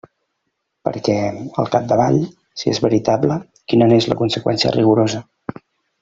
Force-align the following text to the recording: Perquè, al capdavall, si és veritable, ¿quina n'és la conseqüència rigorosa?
Perquè, 0.87 1.17
al 1.63 1.67
capdavall, 1.75 2.17
si 2.61 2.71
és 2.73 2.79
veritable, 2.85 3.37
¿quina 3.73 3.89
n'és 3.91 4.07
la 4.13 4.17
conseqüència 4.23 4.73
rigorosa? 4.77 5.21